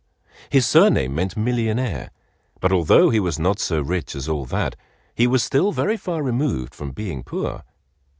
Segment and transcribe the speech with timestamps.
[0.49, 2.09] His surname meant "Millionaire,"
[2.59, 4.75] but although he was not so rich as all that,
[5.13, 7.61] he was still very far removed from being poor.